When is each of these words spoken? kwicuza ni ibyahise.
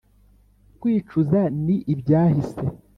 kwicuza 0.79 1.39
ni 1.65 1.75
ibyahise. 1.93 2.63